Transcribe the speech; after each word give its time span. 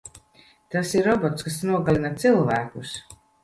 Tas 0.75 0.93
ir 1.01 1.05
robots, 1.11 1.47
kas 1.49 1.59
nogalina 1.69 2.13
cilvēkus. 2.27 2.99